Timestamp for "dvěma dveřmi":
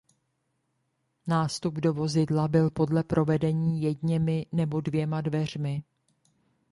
4.81-5.83